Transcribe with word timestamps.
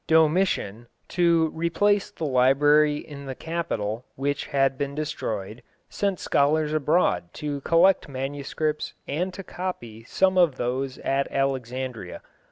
Domitian, 0.07 0.87
to 1.09 1.49
replace 1.49 2.09
the 2.09 2.25
library 2.25 2.97
in 2.97 3.27
the 3.27 3.35
Capitol, 3.35 4.03
which 4.15 4.47
had 4.47 4.75
been 4.75 4.95
destroyed, 4.95 5.61
sent 5.89 6.19
scholars 6.19 6.73
abroad 6.73 7.31
to 7.33 7.61
collect 7.61 8.09
manuscripts 8.09 8.95
and 9.07 9.31
to 9.31 9.43
copy 9.43 10.03
some 10.03 10.39
of 10.39 10.55
those 10.55 10.97
at 10.97 11.31
Alexandria. 11.31 12.23